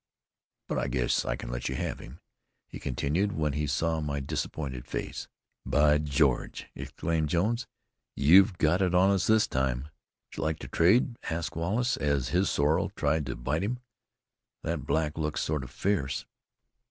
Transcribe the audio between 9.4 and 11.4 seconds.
time." "Would you like to trade?"